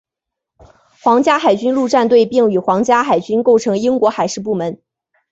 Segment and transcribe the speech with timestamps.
[1.03, 4.81] 皇家海军陆战队并与皇家海军构成为英国海事部门。